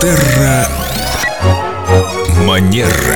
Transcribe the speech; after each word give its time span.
Терра 0.00 0.68
Манера. 2.44 3.15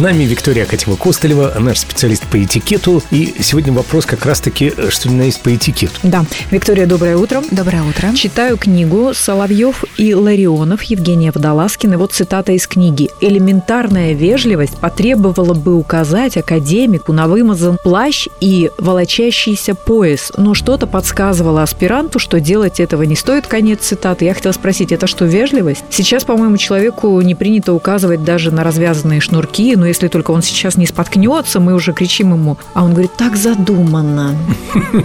С 0.00 0.02
нами 0.02 0.24
Виктория 0.24 0.64
Акатьева-Костылева, 0.64 1.58
наш 1.58 1.80
специалист 1.80 2.26
по 2.26 2.42
этикету. 2.42 3.02
И 3.10 3.34
сегодня 3.40 3.70
вопрос 3.70 4.06
как 4.06 4.24
раз-таки, 4.24 4.72
что 4.88 5.10
ни 5.10 5.14
на 5.14 5.22
есть 5.24 5.42
по 5.42 5.54
этикету. 5.54 5.92
Да. 6.02 6.24
Виктория, 6.50 6.86
доброе 6.86 7.18
утро. 7.18 7.42
Доброе 7.50 7.82
утро. 7.82 8.14
Читаю 8.14 8.56
книгу 8.56 9.12
Соловьев 9.12 9.84
и 9.98 10.14
Ларионов 10.14 10.84
Евгения 10.84 11.30
Водолазкина. 11.32 11.98
Вот 11.98 12.14
цитата 12.14 12.52
из 12.52 12.66
книги. 12.66 13.10
«Элементарная 13.20 14.14
вежливость 14.14 14.78
потребовала 14.78 15.52
бы 15.52 15.74
указать 15.74 16.38
академику 16.38 17.12
на 17.12 17.28
вымазан 17.28 17.76
плащ 17.76 18.26
и 18.40 18.70
волочащийся 18.78 19.74
пояс, 19.74 20.32
но 20.38 20.54
что-то 20.54 20.86
подсказывало 20.86 21.62
аспиранту, 21.62 22.18
что 22.18 22.40
делать 22.40 22.80
этого 22.80 23.02
не 23.02 23.16
стоит». 23.16 23.46
Конец 23.46 23.80
цитаты. 23.80 24.24
Я 24.24 24.32
хотела 24.32 24.52
спросить, 24.52 24.92
это 24.92 25.06
что, 25.06 25.26
вежливость? 25.26 25.84
Сейчас, 25.90 26.24
по-моему, 26.24 26.56
человеку 26.56 27.20
не 27.20 27.34
принято 27.34 27.74
указывать 27.74 28.24
даже 28.24 28.50
на 28.50 28.64
развязанные 28.64 29.20
шнурки, 29.20 29.76
но 29.76 29.89
если 29.90 30.08
только 30.08 30.30
он 30.30 30.42
сейчас 30.42 30.76
не 30.76 30.86
споткнется, 30.86 31.60
мы 31.60 31.74
уже 31.74 31.92
кричим 31.92 32.32
ему. 32.32 32.56
А 32.74 32.84
он 32.84 32.92
говорит, 32.92 33.14
так 33.16 33.36
задуманно. 33.36 34.36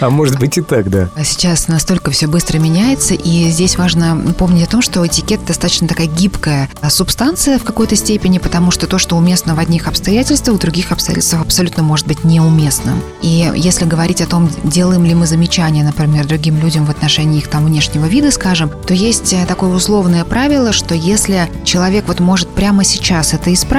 А 0.00 0.10
может 0.10 0.38
быть 0.38 0.56
и 0.58 0.62
так, 0.62 0.88
да. 0.90 1.08
Сейчас 1.22 1.68
настолько 1.68 2.10
все 2.10 2.26
быстро 2.26 2.58
меняется, 2.58 3.14
и 3.14 3.50
здесь 3.50 3.76
важно 3.76 4.34
помнить 4.38 4.66
о 4.66 4.70
том, 4.70 4.82
что 4.82 5.06
этикет 5.06 5.44
достаточно 5.44 5.86
такая 5.86 6.06
гибкая 6.06 6.68
субстанция 6.88 7.58
в 7.58 7.64
какой-то 7.64 7.96
степени, 7.96 8.38
потому 8.38 8.70
что 8.70 8.86
то, 8.86 8.98
что 8.98 9.16
уместно 9.16 9.54
в 9.54 9.58
одних 9.58 9.86
обстоятельствах, 9.86 10.56
в 10.56 10.60
других 10.60 10.92
обстоятельствах 10.92 11.42
абсолютно 11.42 11.82
может 11.82 12.06
быть 12.06 12.24
неуместным. 12.24 13.00
И 13.22 13.50
если 13.54 13.84
говорить 13.84 14.20
о 14.20 14.26
том, 14.26 14.50
делаем 14.64 15.04
ли 15.04 15.14
мы 15.14 15.26
замечания, 15.26 15.84
например, 15.84 16.26
другим 16.26 16.58
людям 16.58 16.86
в 16.86 16.90
отношении 16.90 17.38
их 17.38 17.48
там 17.48 17.64
внешнего 17.64 18.06
вида, 18.06 18.30
скажем, 18.30 18.70
то 18.70 18.94
есть 18.94 19.32
э, 19.32 19.44
такое 19.46 19.70
условное 19.70 20.24
правило, 20.24 20.72
что 20.72 20.94
если 20.94 21.48
человек 21.64 22.04
вот 22.06 22.20
может 22.20 22.48
прямо 22.48 22.84
сейчас 22.84 23.34
это 23.34 23.52
исправить, 23.52 23.76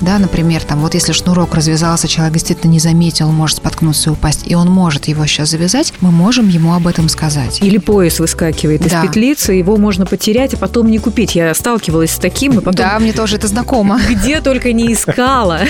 да, 0.00 0.20
например, 0.20 0.62
там 0.62 0.80
вот 0.82 0.94
если 0.94 1.10
шнурок 1.12 1.52
развязался, 1.52 2.06
человек 2.06 2.34
действительно 2.34 2.70
не 2.70 2.78
заметил, 2.78 3.30
может 3.32 3.56
споткнуться 3.56 4.10
и 4.10 4.12
упасть, 4.12 4.42
и 4.46 4.54
он 4.54 4.68
может 4.70 5.08
его 5.08 5.26
сейчас 5.26 5.50
завязать, 5.50 5.92
мы 6.00 6.12
можем 6.12 6.48
ему 6.48 6.74
об 6.74 6.86
этом 6.86 7.08
сказать. 7.08 7.60
Или 7.60 7.78
пояс 7.78 8.20
выскакивает 8.20 8.82
Да. 8.88 9.02
из 9.02 9.08
петлицы, 9.08 9.54
его 9.54 9.76
можно 9.76 10.06
потерять, 10.06 10.54
а 10.54 10.58
потом 10.58 10.88
не 10.88 10.98
купить. 10.98 11.34
Я 11.34 11.52
сталкивалась 11.54 12.12
с 12.12 12.18
таким, 12.18 12.52
и 12.52 12.62
потом 12.62 12.74
Да, 12.76 12.98
мне 13.00 13.12
тоже 13.12 13.34
это 13.34 13.48
знакомо. 13.48 14.00
где 14.08 14.40
только 14.40 14.72
не 14.72 14.92
искала. 14.92 15.62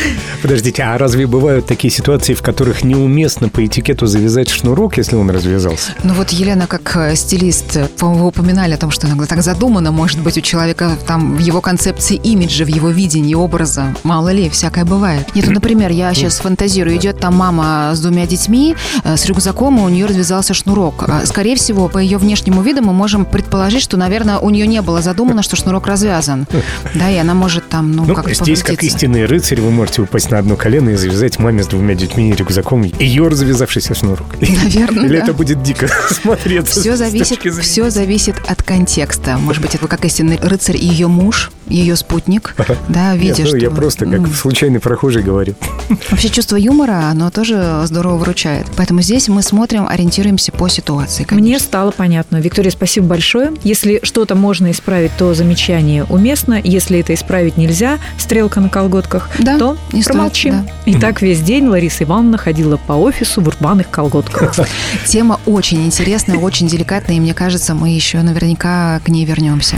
Подождите, 0.43 0.83
а 0.83 0.99
разве 0.99 1.27
бывают 1.27 1.65
такие 1.67 1.91
ситуации, 1.91 2.35
в 2.35 2.43
которых 2.43 2.85
неуместно 2.85 3.49
по 3.49 3.65
этикету 3.65 4.05
завязать 4.07 4.51
шнурок, 4.51 4.99
если 4.99 5.17
он 5.17 5.31
развязался? 5.31 5.93
Ну 6.03 6.13
вот 6.13 6.29
Елена, 6.29 6.67
как 6.67 6.95
э, 6.97 7.17
стилист, 7.17 7.79
по-моему, 7.97 8.25
вы 8.25 8.29
упоминали 8.29 8.75
о 8.75 8.77
том, 8.77 8.91
что 8.91 9.07
иногда 9.07 9.25
так 9.25 9.43
задумано, 9.43 9.93
может 9.93 10.21
быть, 10.21 10.37
у 10.37 10.43
человека 10.43 10.91
там 11.07 11.37
в 11.37 11.39
его 11.39 11.63
концепции 11.63 12.17
имиджа, 12.17 12.65
в 12.67 12.69
его 12.69 12.91
видении 12.91 13.35
образа. 13.35 13.78
Мало 14.03 14.31
ли, 14.31 14.49
всякое 14.49 14.85
бывает. 14.85 15.35
Нет, 15.35 15.47
ну, 15.47 15.53
например, 15.53 15.91
я 15.91 16.13
сейчас 16.15 16.39
фантазирую, 16.39 16.97
идет 16.97 17.21
там 17.21 17.35
мама 17.37 17.93
с 17.95 18.01
двумя 18.01 18.27
детьми, 18.27 18.75
э, 19.05 19.17
с 19.17 19.27
рюкзаком, 19.27 19.79
и 19.79 19.83
у 19.83 19.89
нее 19.89 20.07
развязался 20.07 20.55
шнурок. 20.55 21.05
А, 21.09 21.27
Скорее 21.27 21.57
всего, 21.57 21.89
по 21.89 21.99
ее 21.99 22.19
внешнему 22.19 22.63
виду 22.63 22.83
мы 22.83 22.93
можем 22.93 23.25
предположить, 23.25 23.83
что, 23.83 23.97
наверное, 23.97 24.39
у 24.39 24.51
нее 24.51 24.67
не 24.67 24.83
было 24.83 25.03
задумано, 25.03 25.43
что 25.43 25.57
шнурок 25.57 25.87
развязан. 25.87 26.47
Да, 26.95 27.11
и 27.11 27.17
она 27.17 27.35
может 27.35 27.69
там, 27.69 27.93
ну, 27.93 28.05
Ну, 28.05 28.15
как-то 28.15 28.35
здесь, 28.35 28.63
как 28.63 28.83
истинный 28.83 29.27
рыцарь, 29.27 29.61
вы 29.61 29.71
можете 29.71 30.03
упасть 30.03 30.31
на 30.31 30.39
одно 30.39 30.57
колено 30.57 30.91
и 30.91 30.97
завязать 30.97 31.39
маме 31.39 31.63
с 31.63 31.67
двумя 31.67 31.95
детьми 31.95 32.31
и 32.31 32.33
рюкзаком 32.35 32.83
ее 32.83 33.29
развязавшийся 33.29 33.95
шнурок. 33.95 34.27
Наверное, 34.41 35.05
Или 35.05 35.17
да. 35.19 35.23
это 35.25 35.33
будет 35.33 35.63
дико 35.63 35.89
смотреться. 36.11 36.81
Все 36.81 36.97
зависит, 36.97 37.41
все 37.63 37.91
зависит 37.91 38.37
от 38.47 38.63
контекста. 38.63 39.39
Может 39.39 39.63
быть, 39.63 39.75
это 39.75 39.83
вы 39.85 39.89
как 39.89 40.05
истинный 40.05 40.39
рыцарь 40.41 40.77
и 40.77 40.87
ее 40.87 41.09
муж, 41.09 41.51
ее 41.69 41.97
спутник, 41.97 42.55
да, 42.89 43.13
Нет, 43.15 43.23
видя, 43.23 43.43
ну, 43.43 43.49
что... 43.49 43.57
я 43.59 43.71
просто 43.71 44.07
как 44.07 44.27
случайный 44.35 44.81
прохожий 44.81 45.23
говорю. 45.23 45.55
Вообще 46.11 46.29
чувство 46.29 46.57
юмора, 46.57 47.09
оно 47.11 47.31
тоже 47.31 47.83
здорово 47.85 48.17
выручает. 48.17 48.67
Поэтому 48.77 49.03
здесь 49.03 49.29
мы 49.29 49.43
смотрим, 49.43 49.87
ориентируемся 49.89 50.53
по 50.53 50.69
ситуации. 50.69 51.27
Мне 51.31 51.59
стало 51.59 51.91
понятно. 51.91 52.37
Виктория, 52.39 52.71
спасибо 52.71 53.07
большое. 53.07 53.53
Если 53.63 54.01
что-то 54.03 54.35
можно 54.35 54.71
исправить, 54.71 55.13
то 55.19 55.35
замечание 55.35 56.05
уместно. 56.05 56.61
Если 56.63 56.99
это 57.01 57.15
исправить 57.15 57.57
нельзя, 57.57 57.99
стрелка 58.19 58.61
на 58.61 58.69
колготках, 58.69 59.31
Да, 59.39 59.59
то 59.59 59.77
не 59.93 60.03
стоит, 60.03 60.17
промолчим. 60.17 60.51
да. 60.53 60.91
И 60.91 60.95
так 60.95 61.23
весь 61.23 61.41
день 61.41 61.67
Лариса 61.67 62.05
Ивановна 62.05 62.39
ходила 62.39 62.77
по 62.77 62.93
офису 62.95 63.41
в 63.41 63.49
рваных 63.49 63.91
колготках. 63.91 64.55
Тема 65.07 65.41
очень 65.47 65.85
интересная, 65.87 66.39
очень 66.39 66.69
деликатная, 66.69 67.17
и 67.17 67.21
мне 67.21 67.35
кажется, 67.35 67.75
мы 67.75 67.91
еще 67.91 68.21
наверняка 68.23 69.01
к 69.05 69.09
ней 69.09 69.25
вернемся. 69.25 69.77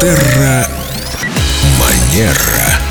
Терра 0.00 0.68
Манера. 1.78 2.85